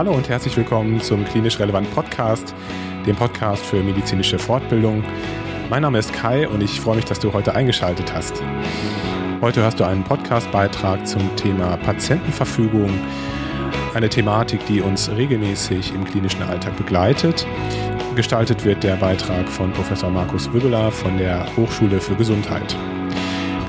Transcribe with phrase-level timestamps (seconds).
[0.00, 2.54] Hallo und herzlich willkommen zum Klinisch Relevant Podcast,
[3.04, 5.04] dem Podcast für medizinische Fortbildung.
[5.68, 8.42] Mein Name ist Kai und ich freue mich, dass du heute eingeschaltet hast.
[9.42, 12.88] Heute hörst du einen Podcastbeitrag zum Thema Patientenverfügung,
[13.92, 17.46] eine Thematik, die uns regelmäßig im klinischen Alltag begleitet.
[18.16, 22.74] Gestaltet wird der Beitrag von Professor Markus Wibbeler von der Hochschule für Gesundheit.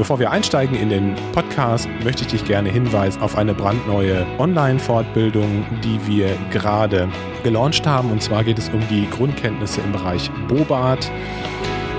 [0.02, 5.64] Bevor wir einsteigen in den Podcast, möchte ich dich gerne hinweisen auf eine brandneue Online-Fortbildung,
[5.84, 7.08] die wir gerade
[7.44, 8.10] gelauncht haben.
[8.10, 11.12] Und zwar geht es um die Grundkenntnisse im Bereich Bobat.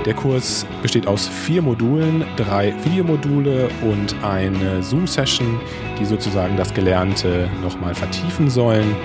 [0.05, 5.61] Der Kurs besteht aus vier Modulen, drei Videomodule und eine Zoom-Session,
[5.97, 8.97] die sozusagen das Gelernte nochmal vertiefen sollen.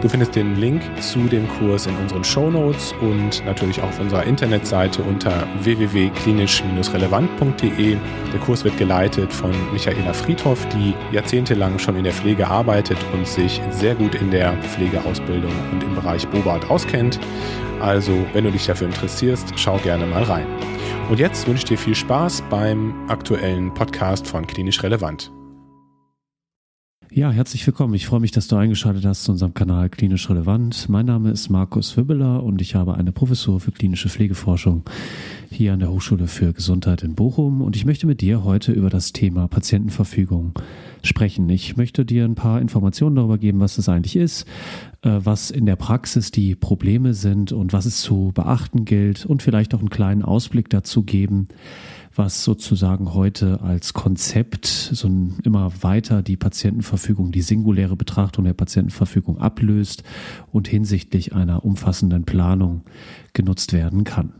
[0.00, 4.00] Du findest den Link zu dem Kurs in unseren Show Notes und natürlich auch auf
[4.00, 7.98] unserer Internetseite unter www.klinisch-relevant.de.
[8.32, 13.26] Der Kurs wird geleitet von Michaela Friedhoff, die jahrzehntelang schon in der Pflege arbeitet und
[13.26, 17.20] sich sehr gut in der Pflegeausbildung und im Bereich Bobat auskennt.
[17.80, 20.46] Also, wenn du dich dafür interessierst, schau gerne mal rein.
[21.10, 25.30] Und jetzt wünsche ich dir viel Spaß beim aktuellen Podcast von Klinisch Relevant.
[27.12, 27.94] Ja, herzlich willkommen.
[27.94, 30.88] Ich freue mich, dass du eingeschaltet hast zu unserem Kanal Klinisch Relevant.
[30.88, 34.84] Mein Name ist Markus Wibbeler und ich habe eine Professur für klinische Pflegeforschung
[35.50, 38.90] hier an der Hochschule für Gesundheit in Bochum und ich möchte mit dir heute über
[38.90, 40.52] das Thema Patientenverfügung
[41.02, 41.48] sprechen.
[41.48, 44.46] Ich möchte dir ein paar Informationen darüber geben, was das eigentlich ist,
[45.02, 49.42] äh, was in der Praxis die Probleme sind und was es zu beachten gilt und
[49.42, 51.48] vielleicht auch einen kleinen Ausblick dazu geben,
[52.20, 55.08] was sozusagen heute als Konzept so
[55.42, 60.02] immer weiter die Patientenverfügung, die singuläre Betrachtung der Patientenverfügung ablöst
[60.52, 62.82] und hinsichtlich einer umfassenden Planung
[63.32, 64.34] genutzt werden kann.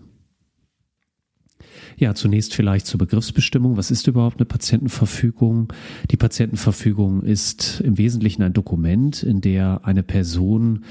[1.97, 3.79] Ja, zunächst vielleicht zur Begriffsbestimmung.
[3.79, 5.73] Was ist überhaupt eine Patientenverfügung?
[6.11, 10.85] Die Patientenverfügung ist im Wesentlichen ein Dokument, in der eine Person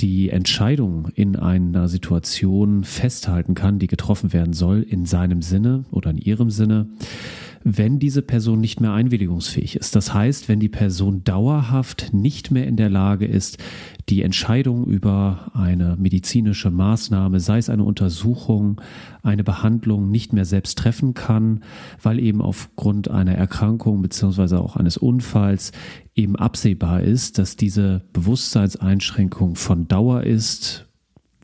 [0.00, 6.10] die Entscheidung in einer Situation festhalten kann, die getroffen werden soll, in seinem Sinne oder
[6.10, 6.88] in ihrem Sinne
[7.64, 9.94] wenn diese Person nicht mehr einwilligungsfähig ist.
[9.96, 13.58] Das heißt, wenn die Person dauerhaft nicht mehr in der Lage ist,
[14.08, 18.80] die Entscheidung über eine medizinische Maßnahme, sei es eine Untersuchung,
[19.22, 21.62] eine Behandlung, nicht mehr selbst treffen kann,
[22.02, 25.72] weil eben aufgrund einer Erkrankung beziehungsweise auch eines Unfalls
[26.14, 30.87] eben absehbar ist, dass diese Bewusstseinseinschränkung von Dauer ist,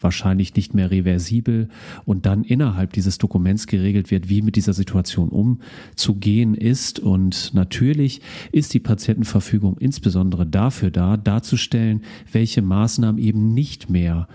[0.05, 1.69] wahrscheinlich nicht mehr reversibel
[2.05, 7.01] und dann innerhalb dieses Dokuments geregelt wird, wie mit dieser Situation umzugehen ist.
[7.01, 8.21] Und natürlich
[8.53, 14.29] ist die Patientenverfügung insbesondere dafür da, darzustellen, welche Maßnahmen eben nicht mehr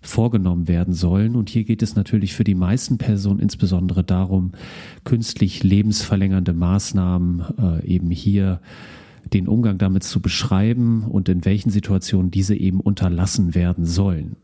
[0.00, 1.36] vorgenommen werden sollen.
[1.36, 4.52] Und hier geht es natürlich für die meisten Personen insbesondere darum,
[5.04, 8.60] künstlich lebensverlängernde Maßnahmen äh, eben hier
[9.32, 14.36] den Umgang damit zu beschreiben und in welchen Situationen diese eben unterlassen werden sollen.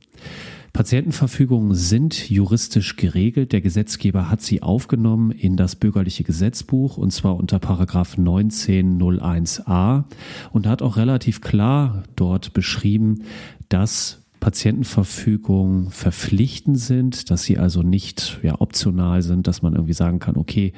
[0.73, 3.53] Patientenverfügungen sind juristisch geregelt.
[3.53, 10.05] Der Gesetzgeber hat sie aufgenommen in das bürgerliche Gesetzbuch und zwar unter Paragraph 1901a
[10.51, 13.25] und hat auch relativ klar dort beschrieben,
[13.69, 20.19] dass Patientenverfügungen verpflichtend sind, dass sie also nicht ja, optional sind, dass man irgendwie sagen
[20.19, 20.73] kann, okay,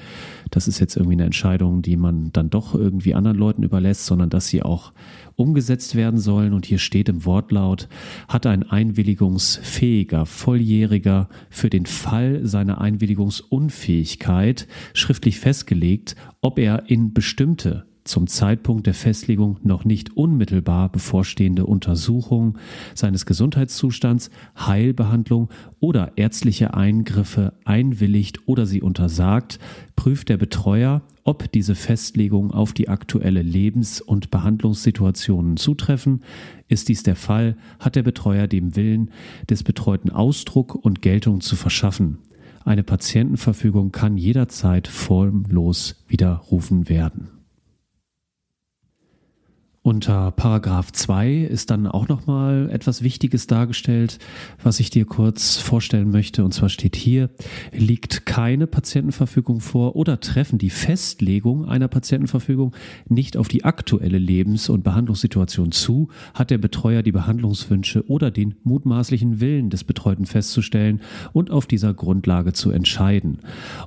[0.51, 4.29] das ist jetzt irgendwie eine Entscheidung, die man dann doch irgendwie anderen Leuten überlässt, sondern
[4.29, 4.93] dass sie auch
[5.37, 6.53] umgesetzt werden sollen.
[6.53, 7.89] Und hier steht im Wortlaut,
[8.29, 17.87] hat ein einwilligungsfähiger Volljähriger für den Fall seiner Einwilligungsunfähigkeit schriftlich festgelegt, ob er in bestimmte
[18.05, 22.59] zum Zeitpunkt der Festlegung noch nicht unmittelbar bevorstehende Untersuchung
[22.95, 25.49] seines Gesundheitszustands, Heilbehandlung
[25.81, 29.59] oder ärztliche Eingriffe einwilligt oder sie untersagt,
[29.97, 36.23] prüft der Betreuer, ob diese Festlegungen auf die aktuelle Lebens- und Behandlungssituation zutreffen.
[36.69, 39.11] Ist dies der Fall, hat der Betreuer dem Willen
[39.49, 42.19] des Betreuten Ausdruck und Geltung zu verschaffen.
[42.67, 47.34] Eine Patientenverfügung kann jederzeit formlos widerrufen werden.
[49.87, 54.19] Unter Paragraph 2 ist dann auch nochmal etwas Wichtiges dargestellt,
[54.63, 56.43] was ich dir kurz vorstellen möchte.
[56.43, 57.29] Und zwar steht hier,
[57.71, 62.75] liegt keine Patientenverfügung vor oder treffen die Festlegung einer Patientenverfügung
[63.11, 68.55] nicht auf die aktuelle Lebens- und Behandlungssituation zu, hat der Betreuer die Behandlungswünsche oder den
[68.63, 71.03] mutmaßlichen Willen des Betreuten festzustellen
[71.35, 73.41] und auf dieser Grundlage zu entscheiden.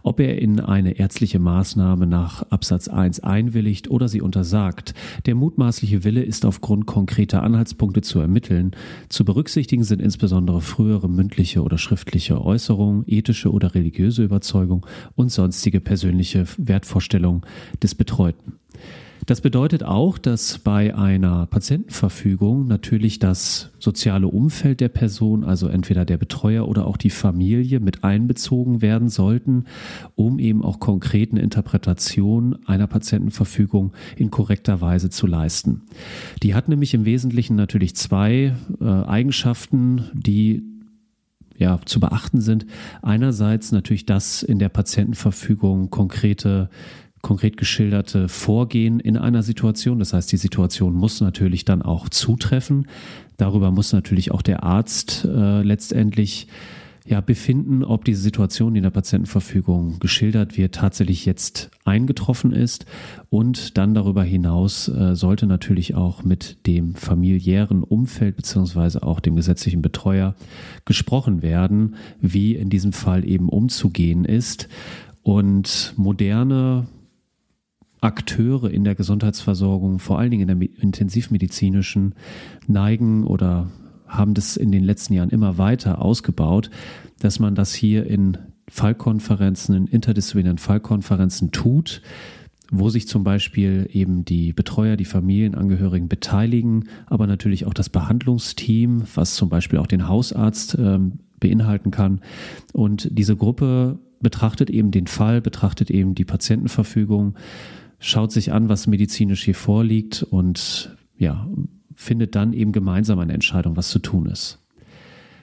[0.03, 4.93] Ob er in eine ärztliche Maßnahme nach Absatz 1 einwilligt oder sie untersagt.
[5.25, 8.71] Der mutmaßliche menschliche Wille ist aufgrund konkreter Anhaltspunkte zu ermitteln.
[9.07, 14.85] Zu berücksichtigen sind insbesondere frühere mündliche oder schriftliche Äußerungen, ethische oder religiöse Überzeugung
[15.15, 17.41] und sonstige persönliche Wertvorstellungen
[17.81, 18.59] des Betreuten.
[19.27, 26.05] Das bedeutet auch, dass bei einer Patientenverfügung natürlich das soziale Umfeld der Person, also entweder
[26.05, 29.65] der Betreuer oder auch die Familie mit einbezogen werden sollten,
[30.15, 35.81] um eben auch konkreten Interpretationen einer Patientenverfügung in korrekter Weise zu leisten.
[36.41, 40.63] Die hat nämlich im Wesentlichen natürlich zwei äh, Eigenschaften, die
[41.57, 42.65] ja, zu beachten sind.
[43.01, 46.69] Einerseits natürlich, dass in der Patientenverfügung konkrete
[47.21, 49.99] konkret geschilderte Vorgehen in einer Situation.
[49.99, 52.87] Das heißt, die Situation muss natürlich dann auch zutreffen.
[53.37, 56.47] Darüber muss natürlich auch der Arzt äh, letztendlich
[57.07, 62.85] ja, befinden, ob diese Situation, die in der Patientenverfügung geschildert wird, tatsächlich jetzt eingetroffen ist.
[63.29, 69.37] Und dann darüber hinaus äh, sollte natürlich auch mit dem familiären Umfeld beziehungsweise auch dem
[69.37, 70.35] gesetzlichen Betreuer
[70.83, 74.67] gesprochen werden, wie in diesem Fall eben umzugehen ist.
[75.23, 76.87] Und moderne
[78.01, 82.15] Akteure in der Gesundheitsversorgung, vor allen Dingen in der intensivmedizinischen,
[82.67, 83.67] neigen oder
[84.07, 86.69] haben das in den letzten Jahren immer weiter ausgebaut,
[87.19, 88.37] dass man das hier in
[88.69, 92.01] Fallkonferenzen, in interdisziplinären Fallkonferenzen tut,
[92.69, 99.03] wo sich zum Beispiel eben die Betreuer, die Familienangehörigen beteiligen, aber natürlich auch das Behandlungsteam,
[99.15, 102.21] was zum Beispiel auch den Hausarzt ähm, beinhalten kann.
[102.73, 107.35] Und diese Gruppe betrachtet eben den Fall, betrachtet eben die Patientenverfügung
[107.99, 111.47] schaut sich an, was medizinisch hier vorliegt und ja,
[111.95, 114.59] findet dann eben gemeinsam eine Entscheidung, was zu tun ist.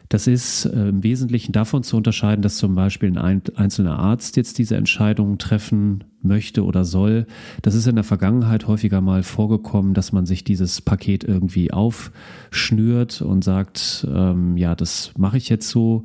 [0.09, 4.59] Das ist äh, im Wesentlichen davon zu unterscheiden, dass zum Beispiel ein einzelner Arzt jetzt
[4.59, 7.27] diese Entscheidung treffen möchte oder soll.
[7.63, 13.23] Das ist in der Vergangenheit häufiger mal vorgekommen, dass man sich dieses Paket irgendwie aufschnürt
[13.23, 16.05] und sagt, ähm, ja, das mache ich jetzt so.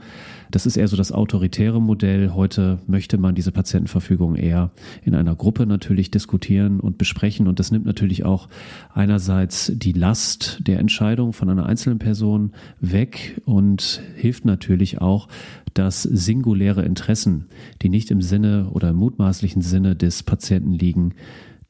[0.52, 2.34] Das ist eher so das autoritäre Modell.
[2.34, 4.72] Heute möchte man diese Patientenverfügung eher
[5.04, 7.48] in einer Gruppe natürlich diskutieren und besprechen.
[7.48, 8.50] Und das nimmt natürlich auch
[8.94, 15.28] einerseits die Last der Entscheidung von einer einzelnen Person weg und hilft natürlich auch,
[15.74, 17.46] dass singuläre Interessen,
[17.82, 21.14] die nicht im Sinne oder im mutmaßlichen Sinne des Patienten liegen,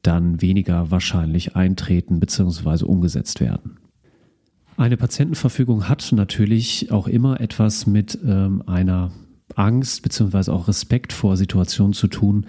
[0.02, 2.86] dann weniger wahrscheinlich eintreten bzw.
[2.86, 3.78] umgesetzt werden.
[4.78, 9.12] Eine Patientenverfügung hat natürlich auch immer etwas mit ähm, einer
[9.56, 12.46] Angst beziehungsweise auch Respekt vor Situationen zu tun,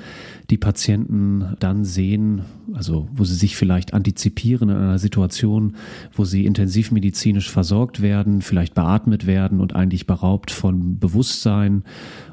[0.50, 2.42] die Patienten dann sehen,
[2.72, 5.76] also wo sie sich vielleicht antizipieren in einer Situation,
[6.12, 11.84] wo sie intensivmedizinisch versorgt werden, vielleicht beatmet werden und eigentlich beraubt von Bewusstsein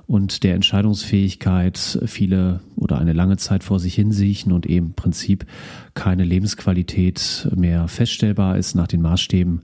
[0.05, 5.45] und der Entscheidungsfähigkeit viele oder eine lange Zeit vor sich hinsiechen und eben im Prinzip
[5.93, 9.61] keine Lebensqualität mehr feststellbar ist nach den Maßstäben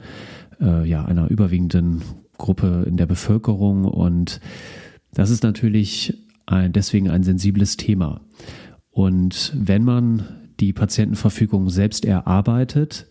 [0.62, 2.02] äh, ja, einer überwiegenden
[2.38, 3.86] Gruppe in der Bevölkerung.
[3.86, 4.40] Und
[5.14, 8.22] das ist natürlich ein, deswegen ein sensibles Thema.
[8.90, 10.26] Und wenn man
[10.60, 13.08] die Patientenverfügung selbst erarbeitet,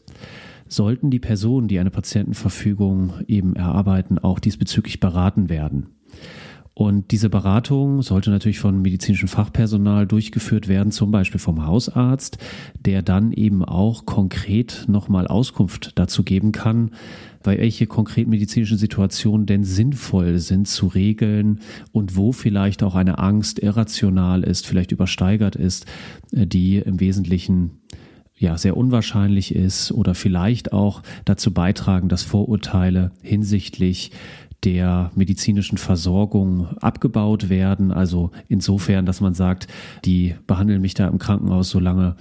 [0.69, 5.89] sollten die Personen, die eine Patientenverfügung eben erarbeiten, auch diesbezüglich beraten werden.
[6.75, 12.39] Und diese Beratung sollte natürlich von medizinischem Fachpersonal durchgeführt werden, zum Beispiel vom Hausarzt,
[12.81, 16.93] der dann eben auch konkret nochmal Auskunft dazu geben kann,
[17.43, 21.61] bei welche konkret medizinischen Situationen denn sinnvoll sind zu regeln
[21.91, 25.85] und wo vielleicht auch eine Angst irrational ist, vielleicht übersteigert ist,
[26.32, 27.82] äh, die im Wesentlichen
[28.39, 34.11] ja sehr unwahrscheinlich ist oder vielleicht auch dazu beitragen, dass Vorurteile hinsichtlich
[34.65, 37.91] der medizinischen Versorgung abgebaut werden.
[37.91, 39.67] Also insofern, dass man sagt,
[40.05, 42.17] die behandeln mich da im Krankenhaus so lange,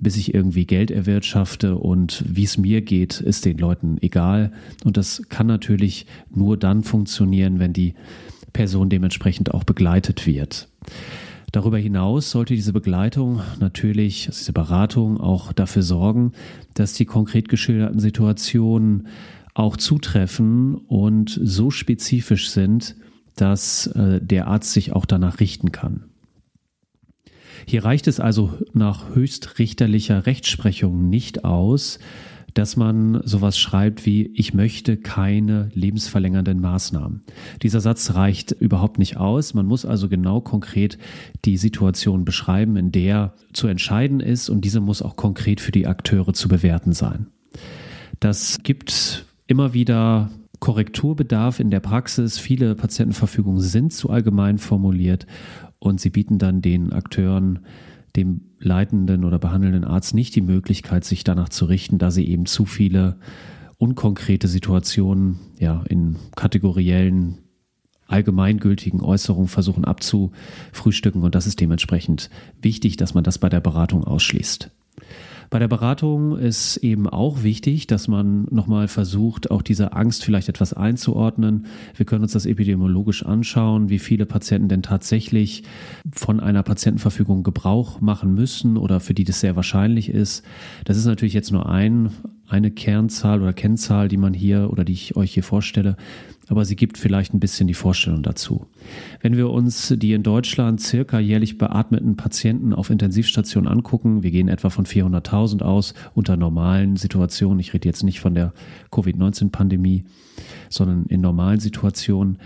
[0.00, 4.52] bis ich irgendwie Geld erwirtschafte und wie es mir geht, ist den Leuten egal.
[4.84, 7.94] Und das kann natürlich nur dann funktionieren, wenn die
[8.52, 10.68] Person dementsprechend auch begleitet wird.
[11.52, 16.32] Darüber hinaus sollte diese Begleitung natürlich, diese Beratung auch dafür sorgen,
[16.74, 19.06] dass die konkret geschilderten Situationen
[19.54, 22.96] auch zutreffen und so spezifisch sind,
[23.36, 26.04] dass äh, der Arzt sich auch danach richten kann.
[27.66, 31.98] Hier reicht es also nach höchstrichterlicher Rechtsprechung nicht aus,
[32.52, 37.24] dass man sowas schreibt wie ich möchte keine lebensverlängernden Maßnahmen.
[37.62, 39.54] Dieser Satz reicht überhaupt nicht aus.
[39.54, 40.98] Man muss also genau konkret
[41.44, 45.86] die Situation beschreiben, in der zu entscheiden ist und diese muss auch konkret für die
[45.86, 47.26] Akteure zu bewerten sein.
[48.20, 52.38] Das gibt immer wieder Korrekturbedarf in der Praxis.
[52.38, 55.26] Viele Patientenverfügungen sind zu allgemein formuliert
[55.78, 57.60] und sie bieten dann den Akteuren,
[58.16, 62.46] dem leitenden oder behandelnden Arzt nicht die Möglichkeit, sich danach zu richten, da sie eben
[62.46, 63.18] zu viele
[63.76, 67.38] unkonkrete Situationen ja, in kategoriellen
[68.06, 72.30] allgemeingültigen Äußerungen versuchen abzufrühstücken und das ist dementsprechend
[72.62, 74.70] wichtig, dass man das bei der Beratung ausschließt.
[75.54, 80.48] Bei der Beratung ist eben auch wichtig, dass man nochmal versucht, auch diese Angst vielleicht
[80.48, 81.66] etwas einzuordnen.
[81.94, 85.62] Wir können uns das epidemiologisch anschauen, wie viele Patienten denn tatsächlich
[86.10, 90.44] von einer Patientenverfügung Gebrauch machen müssen oder für die das sehr wahrscheinlich ist.
[90.86, 92.10] Das ist natürlich jetzt nur ein,
[92.48, 95.96] eine Kernzahl oder Kennzahl, die man hier oder die ich euch hier vorstelle
[96.48, 98.66] aber sie gibt vielleicht ein bisschen die Vorstellung dazu.
[99.20, 104.48] Wenn wir uns die in Deutschland circa jährlich beatmeten Patienten auf Intensivstationen angucken, wir gehen
[104.48, 108.52] etwa von 400.000 aus unter normalen Situationen, ich rede jetzt nicht von der
[108.90, 110.04] Covid-19-Pandemie,
[110.68, 112.38] sondern in normalen Situationen,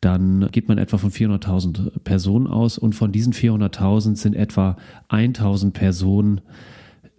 [0.00, 4.76] dann geht man etwa von 400.000 Personen aus und von diesen 400.000 sind etwa
[5.08, 6.40] 1.000 Personen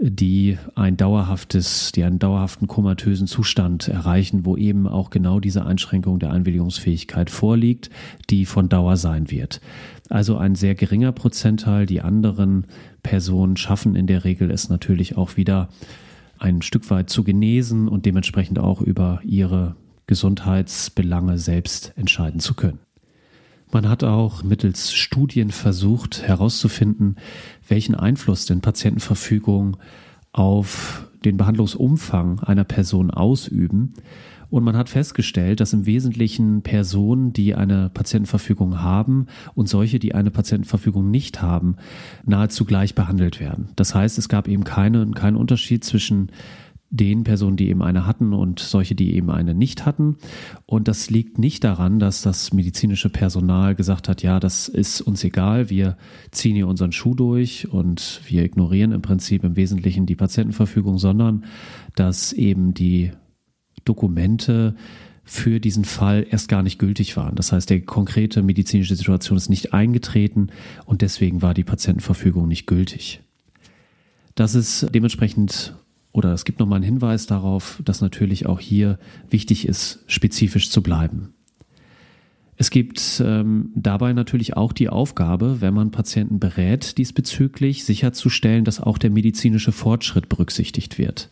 [0.05, 6.19] die ein dauerhaftes, die einen dauerhaften komatösen Zustand erreichen, wo eben auch genau diese Einschränkung
[6.19, 7.89] der Einwilligungsfähigkeit vorliegt,
[8.29, 9.61] die von Dauer sein wird.
[10.09, 11.85] Also ein sehr geringer Prozentteil.
[11.85, 12.65] Die anderen
[13.01, 15.69] Personen schaffen in der Regel es natürlich auch wieder
[16.37, 22.79] ein Stück weit zu genesen und dementsprechend auch über ihre Gesundheitsbelange selbst entscheiden zu können.
[23.73, 27.15] Man hat auch mittels Studien versucht herauszufinden,
[27.67, 29.77] welchen Einfluss denn Patientenverfügung
[30.31, 33.93] auf den Behandlungsumfang einer Person ausüben.
[34.51, 39.25] Und man hat festgestellt, dass im Wesentlichen Personen, die eine Patientenverfügung haben
[39.55, 41.77] und solche, die eine Patientenverfügung nicht haben,
[42.27, 43.69] nahezu gleich behandelt werden.
[43.75, 46.31] Das heißt, es gab eben keine, keinen Unterschied zwischen
[46.93, 50.17] den Personen, die eben eine hatten und solche, die eben eine nicht hatten.
[50.67, 55.23] Und das liegt nicht daran, dass das medizinische Personal gesagt hat, ja, das ist uns
[55.23, 55.97] egal, wir
[56.29, 61.45] ziehen hier unseren Schuh durch und wir ignorieren im Prinzip im Wesentlichen die Patientenverfügung, sondern
[61.95, 63.11] dass eben die
[63.85, 64.75] Dokumente
[65.23, 67.33] für diesen Fall erst gar nicht gültig waren.
[67.35, 70.49] Das heißt, die konkrete medizinische Situation ist nicht eingetreten
[70.85, 73.21] und deswegen war die Patientenverfügung nicht gültig.
[74.35, 75.73] Das ist dementsprechend
[76.13, 78.97] oder es gibt nochmal einen Hinweis darauf, dass natürlich auch hier
[79.29, 81.33] wichtig ist, spezifisch zu bleiben.
[82.55, 88.79] Es gibt ähm, dabei natürlich auch die Aufgabe, wenn man Patienten berät, diesbezüglich sicherzustellen, dass
[88.79, 91.29] auch der medizinische Fortschritt berücksichtigt wird.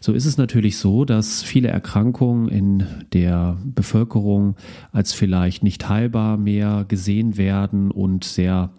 [0.00, 4.56] So ist es natürlich so, dass viele Erkrankungen in der Bevölkerung
[4.92, 8.70] als vielleicht nicht heilbar mehr gesehen werden und sehr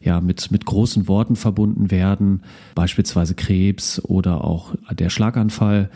[0.00, 2.42] ja mit, mit großen Worten verbunden werden,
[2.74, 5.90] beispielsweise Krebs oder auch der Schlaganfall.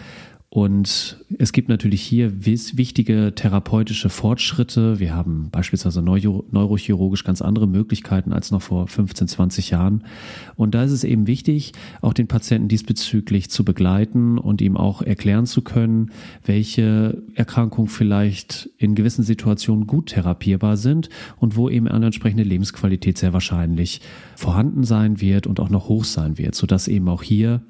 [0.53, 4.99] Und es gibt natürlich hier wichtige therapeutische Fortschritte.
[4.99, 10.03] Wir haben beispielsweise neuro neurochirurgisch ganz andere Möglichkeiten als noch vor 15, 20 Jahren.
[10.57, 15.03] Und da ist es eben wichtig, auch den Patienten diesbezüglich zu begleiten und ihm auch
[15.03, 16.11] erklären zu können,
[16.45, 23.19] welche Erkrankungen vielleicht in gewissen Situationen gut therapierbar sind und wo eben eine entsprechende Lebensqualität
[23.19, 24.01] sehr wahrscheinlich
[24.35, 27.63] vorhanden sein wird und auch noch hoch sein wird, sodass eben auch hier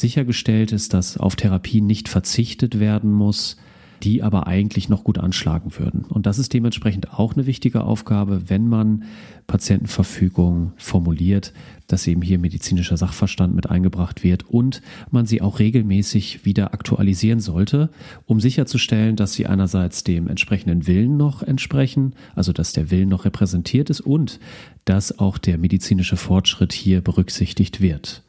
[0.00, 3.56] sichergestellt ist, dass auf Therapie nicht verzichtet werden muss,
[4.02, 6.04] die aber eigentlich noch gut anschlagen würden.
[6.04, 9.04] Und das ist dementsprechend auch eine wichtige Aufgabe, wenn man
[9.46, 11.52] Patientenverfügung formuliert,
[11.86, 17.40] dass eben hier medizinischer Sachverstand mit eingebracht wird und man sie auch regelmäßig wieder aktualisieren
[17.40, 17.90] sollte,
[18.26, 23.24] um sicherzustellen, dass sie einerseits dem entsprechenden Willen noch entsprechen, also dass der Willen noch
[23.24, 24.38] repräsentiert ist und
[24.84, 28.22] dass auch der medizinische Fortschritt hier berücksichtigt wird.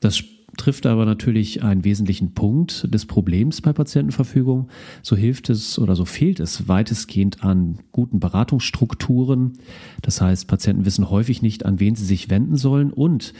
[0.00, 0.22] Das
[0.56, 4.68] trifft aber natürlich einen wesentlichen Punkt des Problems bei Patientenverfügung.
[5.02, 9.58] So hilft es oder so fehlt es weitestgehend an guten Beratungsstrukturen.
[10.02, 13.34] Das heißt, Patienten wissen häufig nicht, an wen sie sich wenden sollen und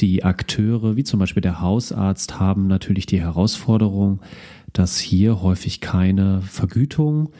[0.00, 4.20] die Akteure, wie zum Beispiel der Hausarzt, haben natürlich die Herausforderung,
[4.72, 7.30] dass hier häufig keine Vergütung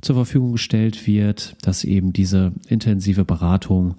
[0.00, 3.96] zur Verfügung gestellt wird, dass eben diese intensive Beratung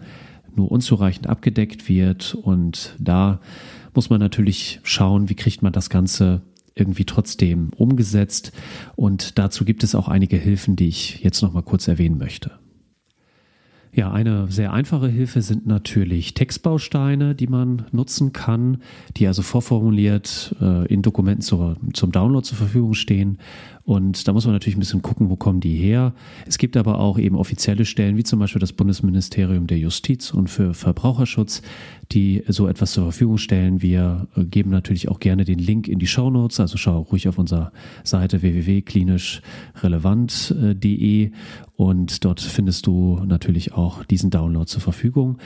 [0.55, 3.39] nur unzureichend abgedeckt wird und da
[3.93, 6.41] muss man natürlich schauen, wie kriegt man das Ganze
[6.75, 8.51] irgendwie trotzdem umgesetzt.
[8.95, 12.51] Und dazu gibt es auch einige Hilfen, die ich jetzt noch mal kurz erwähnen möchte.
[13.91, 18.83] Ja, eine sehr einfache Hilfe sind natürlich Textbausteine, die man nutzen kann,
[19.17, 23.39] die also vorformuliert äh, in Dokumenten zur, zum Download zur Verfügung stehen.
[23.83, 26.13] Und da muss man natürlich ein bisschen gucken, wo kommen die her.
[26.45, 30.51] Es gibt aber auch eben offizielle Stellen, wie zum Beispiel das Bundesministerium der Justiz und
[30.51, 31.63] für Verbraucherschutz,
[32.11, 33.83] die so etwas zur Verfügung stellen.
[33.83, 37.27] Wir äh, geben natürlich auch gerne den Link in die Show Notes, also schau ruhig
[37.27, 37.71] auf unserer
[38.03, 41.31] Seite www.klinischrelevant.de
[41.75, 45.37] und dort findest du natürlich auch diesen Download zur Verfügung.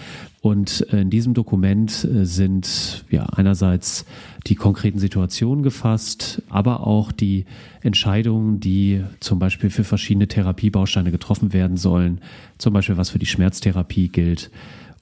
[0.41, 4.05] Und in diesem Dokument äh, sind ja einerseits
[4.47, 7.43] die konkreten Situationen gefasst, aber auch die
[7.81, 12.21] Entscheidungen, die zum Beispiel für verschiedene Therapiebausteine getroffen werden sollen,
[12.57, 14.49] zum Beispiel was für die Schmerztherapie gilt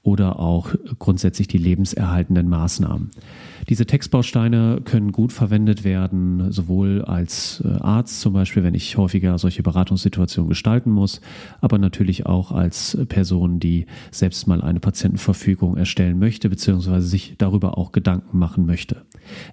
[0.04, 3.12] oder auch grundsätzlich die lebenserhaltenden Maßnahmen.
[3.70, 9.38] Diese Textbausteine können gut verwendet werden, sowohl als äh, Arzt zum Beispiel, wenn ich häufiger
[9.38, 11.22] solche Beratungssituationen gestalten muss,
[11.62, 17.78] aber natürlich auch als Person, die selbst mal eine Patientenverfügung erstellen möchte, beziehungsweise sich darüber
[17.78, 19.04] auch Gedanken machen möchte.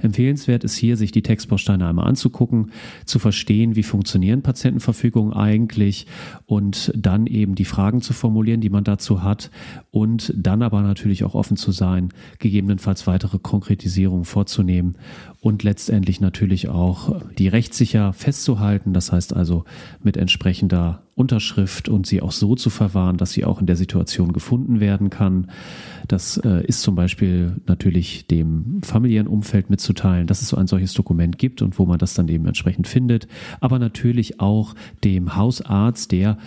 [0.01, 2.73] Empfehlenswert ist hier, sich die Textbausteine einmal anzugucken,
[3.05, 6.07] zu verstehen, wie funktionieren Patientenverfügungen eigentlich
[6.47, 9.51] und dann eben die Fragen zu formulieren, die man dazu hat
[9.91, 14.97] und dann aber natürlich auch offen zu sein, gegebenenfalls weitere Konkretisierungen vorzunehmen
[15.41, 19.65] und letztendlich natürlich auch die rechtssicher festzuhalten, das heißt also
[20.03, 24.33] mit entsprechender Unterschrift und sie auch so zu verwahren, dass sie auch in der Situation
[24.33, 25.51] gefunden werden kann.
[26.07, 30.95] Das äh, ist zum Beispiel natürlich dem familiären Umfeld mitzuteilen, dass es so ein solches
[30.95, 33.27] Dokument gibt und wo man das dann eben entsprechend findet,
[33.61, 36.39] aber natürlich auch dem Hausarzt, der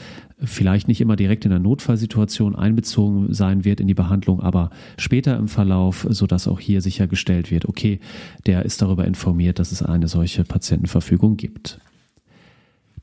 [0.44, 5.38] vielleicht nicht immer direkt in der Notfallsituation einbezogen sein wird in die Behandlung, aber später
[5.38, 8.00] im Verlauf, sodass auch hier sichergestellt wird, okay,
[8.46, 11.80] der ist darüber informiert, dass es eine solche Patientenverfügung gibt.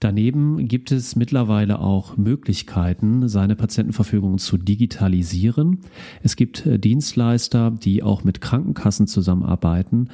[0.01, 5.81] Daneben gibt es mittlerweile auch Möglichkeiten, seine Patientenverfügungen zu digitalisieren.
[6.23, 10.11] Es gibt äh, Dienstleister, die auch mit Krankenkassen zusammenarbeiten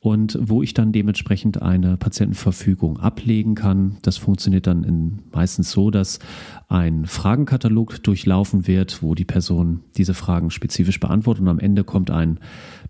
[0.00, 3.96] und wo ich dann dementsprechend eine Patientenverfügung ablegen kann.
[4.02, 6.20] Das funktioniert dann in, meistens so, dass
[6.68, 12.10] ein Fragenkatalog durchlaufen wird, wo die Person diese Fragen spezifisch beantwortet und am Ende kommt
[12.10, 12.38] ein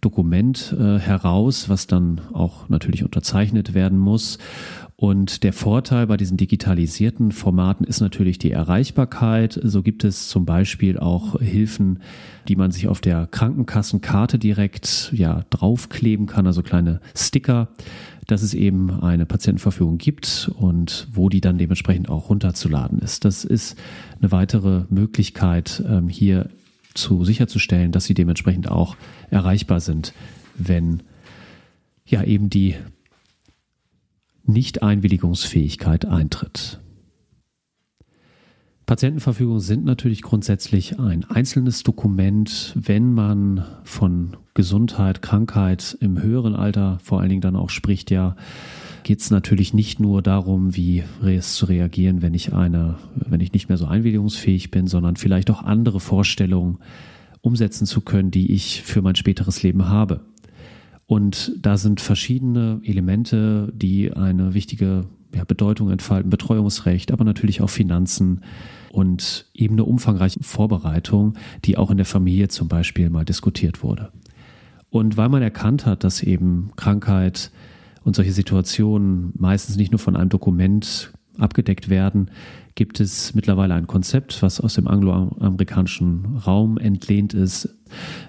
[0.01, 4.39] Dokument äh, heraus, was dann auch natürlich unterzeichnet werden muss.
[4.99, 9.61] Und der Vorteil bei diesen digitalisierten Formaten ist natürlich die Erreichbarkeit.
[9.63, 12.01] So gibt es zum Beispiel auch Hilfen,
[12.49, 17.69] die man sich auf der Krankenkassenkarte direkt ja draufkleben kann, also kleine Sticker,
[18.27, 23.27] dass es eben eine Patientenverfügung gibt und wo die dann dementsprechend auch runterzuladen ist.
[23.27, 23.79] Das ist
[24.19, 26.49] eine weitere Möglichkeit, ähm, hier
[26.95, 28.97] zu sicherzustellen, dass sie dementsprechend auch
[29.29, 30.15] erreichbar sind,
[30.57, 31.03] wenn
[32.07, 32.77] ja eben die
[34.47, 36.81] Nicht-Einwilligungsfähigkeit eintritt.
[38.87, 47.01] Patientenverfügungen sind natürlich grundsätzlich ein einzelnes Dokument, wenn man von Gesundheit, Krankheit im höheren Alter
[47.03, 48.37] vor allen Dingen dann auch spricht, ja,
[49.03, 53.53] geht es natürlich nicht nur darum, wie es zu reagieren, wenn ich eine, wenn ich
[53.53, 56.79] nicht mehr so einwilligungsfähig bin, sondern vielleicht auch andere Vorstellungen
[57.41, 60.21] umsetzen zu können, die ich für mein späteres Leben habe.
[61.07, 66.31] Und da sind verschiedene Elemente, die eine wichtige ja, Bedeutung entfalten.
[66.31, 68.43] Betreuungsrecht, aber natürlich auch Finanzen
[68.91, 74.11] und eben eine umfangreiche Vorbereitung, die auch in der Familie zum Beispiel mal diskutiert wurde.
[74.91, 77.53] Und weil man erkannt hat, dass eben Krankheit
[78.03, 82.31] und solche Situationen meistens nicht nur von einem Dokument abgedeckt werden,
[82.75, 87.69] gibt es mittlerweile ein Konzept, was aus dem angloamerikanischen Raum entlehnt ist,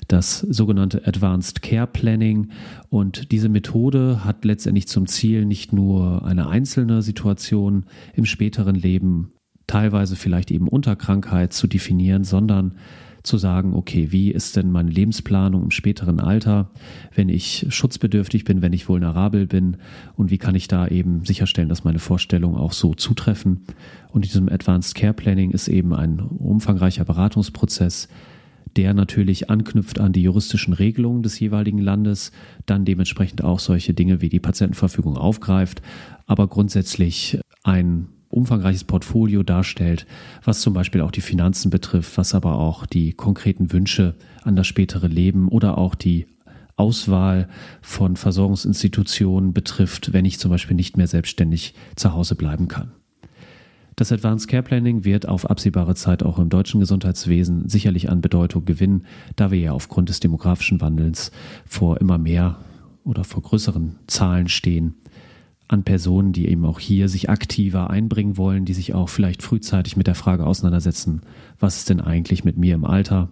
[0.08, 2.50] das sogenannte Advanced Care Planning.
[2.89, 9.34] Und diese Methode hat letztendlich zum Ziel, nicht nur eine einzelne Situation im späteren Leben,
[9.67, 12.76] teilweise vielleicht eben unter Krankheit zu definieren, sondern
[13.28, 16.72] zu sagen, okay, wie ist denn meine Lebensplanung im späteren Alter,
[17.13, 19.78] wenn ich schutzbedürftig bin, wenn ich vulnerabel bin
[20.16, 23.66] und wie kann ich da eben sicherstellen, dass meine Vorstellungen auch so zutreffen.
[24.12, 28.08] Und in diesem Advanced Care Planning ist eben ein umfangreicher Beratungsprozess,
[28.76, 32.32] der natürlich anknüpft an die juristischen Regelungen des jeweiligen Landes,
[32.66, 35.82] dann dementsprechend auch solche Dinge wie die Patientenverfügung aufgreift,
[36.26, 40.06] aber grundsätzlich ein umfangreiches Portfolio darstellt,
[40.44, 44.68] was zum Beispiel auch die Finanzen betrifft, was aber auch die konkreten Wünsche an das
[44.68, 46.28] spätere Leben oder auch die
[46.76, 47.48] Auswahl
[47.82, 52.92] von Versorgungsinstitutionen betrifft, wenn ich zum Beispiel nicht mehr selbstständig zu Hause bleiben kann.
[53.96, 58.63] Das Advanced Care Planning wird auf absehbare Zeit auch im deutschen Gesundheitswesen sicherlich an Bedeutung
[58.63, 61.32] gewinnen, da wir ja aufgrund des demografischen Wandels
[61.66, 62.60] vor immer mehr
[63.04, 64.94] oder vor größeren Zahlen stehen
[65.67, 69.97] an Personen, die eben auch hier sich aktiver einbringen wollen, die sich auch vielleicht frühzeitig
[69.97, 71.21] mit der Frage auseinandersetzen,
[71.60, 73.30] was ist denn eigentlich mit mir im Alter?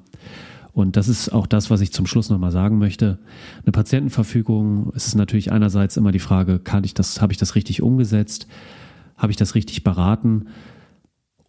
[0.74, 3.20] Und das ist auch das, was ich zum Schluss nochmal sagen möchte.
[3.64, 7.56] Eine Patientenverfügung, es ist natürlich einerseits immer die Frage, kann ich das, habe ich das
[7.56, 8.48] richtig umgesetzt?
[9.16, 10.48] Habe ich das richtig beraten?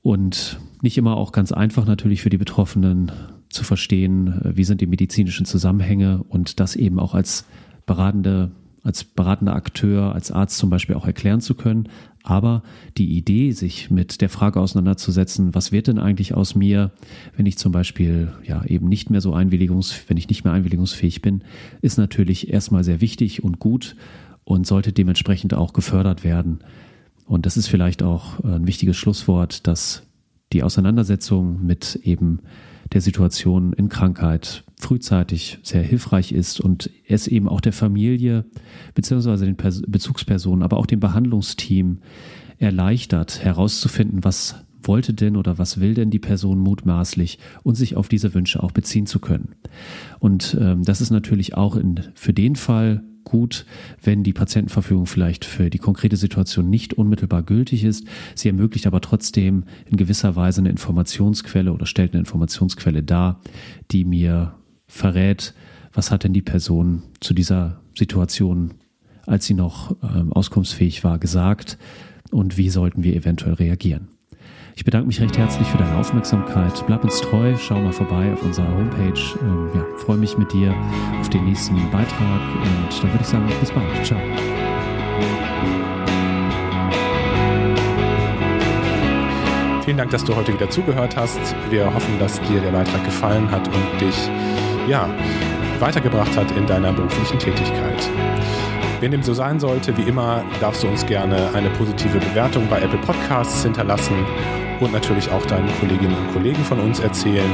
[0.03, 3.11] Und nicht immer auch ganz einfach natürlich für die Betroffenen
[3.49, 7.45] zu verstehen, wie sind die medizinischen Zusammenhänge und das eben auch als
[7.87, 8.53] beratende
[8.87, 11.89] als beratender Akteur, als Arzt zum Beispiel auch erklären zu können.
[12.23, 12.63] Aber
[12.97, 16.93] die Idee, sich mit der Frage auseinanderzusetzen, was wird denn eigentlich aus mir,
[17.37, 21.21] wenn ich zum Beispiel ja eben nicht mehr so einwilligungs, wenn ich nicht mehr einwilligungsfähig
[21.21, 21.43] bin,
[21.83, 23.97] ist natürlich erstmal sehr wichtig und gut
[24.45, 26.61] und sollte dementsprechend auch gefördert werden.
[27.27, 30.05] Und das ist vielleicht auch ein wichtiges Schlusswort, dass
[30.53, 32.39] die Auseinandersetzung mit eben
[32.93, 38.45] der Situation in Krankheit frühzeitig sehr hilfreich ist und es eben auch der Familie
[38.95, 41.99] beziehungsweise den Bezugspersonen, aber auch dem Behandlungsteam
[42.59, 48.09] erleichtert, herauszufinden, was wollte denn oder was will denn die Person mutmaßlich und sich auf
[48.09, 49.55] diese Wünsche auch beziehen zu können.
[50.19, 53.67] Und ähm, das ist natürlich auch in, für den Fall gut,
[54.03, 58.07] wenn die Patientenverfügung vielleicht für die konkrete Situation nicht unmittelbar gültig ist.
[58.35, 63.41] Sie ermöglicht aber trotzdem in gewisser Weise eine Informationsquelle oder stellt eine Informationsquelle dar,
[63.91, 64.56] die mir
[64.87, 65.55] verrät,
[65.93, 68.75] was hat denn die Person zu dieser Situation,
[69.27, 71.79] als sie noch ähm, auskunftsfähig war, gesagt
[72.31, 74.09] und wie sollten wir eventuell reagieren.
[74.79, 76.85] Ich bedanke mich recht herzlich für deine Aufmerksamkeit.
[76.87, 79.19] Bleib uns treu, schau mal vorbei auf unserer Homepage.
[79.41, 80.75] Ähm, ja, freue mich mit dir
[81.19, 84.07] auf den nächsten Beitrag und dann würde ich sagen, bis bald.
[84.07, 84.21] Ciao.
[89.87, 91.39] Vielen Dank, dass du heute wieder zugehört hast.
[91.71, 94.29] Wir hoffen, dass dir der Beitrag gefallen hat und dich
[94.89, 95.09] ja,
[95.79, 98.09] weitergebracht hat in deiner beruflichen Tätigkeit.
[99.01, 102.81] Wenn dem so sein sollte, wie immer, darfst du uns gerne eine positive Bewertung bei
[102.81, 104.25] Apple Podcasts hinterlassen
[104.81, 107.51] und natürlich auch deinen Kolleginnen und Kollegen von uns erzählen.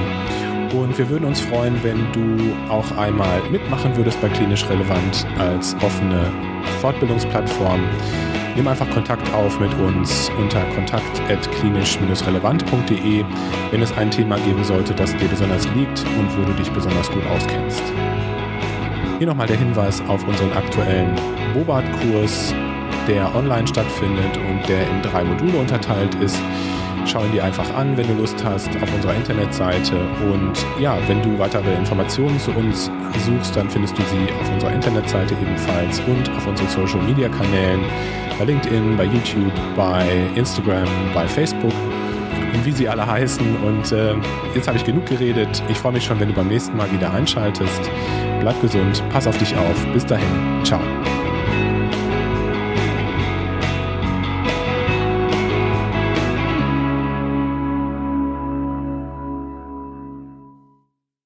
[0.73, 5.75] Und wir würden uns freuen, wenn du auch einmal mitmachen würdest bei Klinisch Relevant als
[5.83, 6.31] offene
[6.81, 7.81] Fortbildungsplattform.
[8.55, 13.25] Nimm einfach Kontakt auf mit uns unter kontakt.klinisch-relevant.de,
[13.71, 17.11] wenn es ein Thema geben sollte, das dir besonders liegt und wo du dich besonders
[17.11, 17.83] gut auskennst.
[19.17, 21.17] Hier nochmal der Hinweis auf unseren aktuellen
[21.55, 22.55] Bobat-Kurs,
[23.09, 26.39] der online stattfindet und der in drei Module unterteilt ist.
[27.07, 29.97] Schau ihn dir einfach an, wenn du Lust hast, auf unserer Internetseite.
[30.33, 32.91] Und ja, wenn du weitere Informationen zu uns
[33.27, 37.81] suchst, dann findest du sie auf unserer Internetseite ebenfalls und auf unseren Social Media Kanälen,
[38.39, 41.75] bei LinkedIn, bei YouTube, bei Instagram, bei Facebook
[42.53, 43.57] und wie sie alle heißen.
[43.65, 44.15] Und äh,
[44.55, 45.63] jetzt habe ich genug geredet.
[45.69, 47.91] Ich freue mich schon, wenn du beim nächsten Mal wieder einschaltest.
[48.41, 49.87] Bleib gesund, pass auf dich auf.
[49.93, 50.81] Bis dahin, ciao.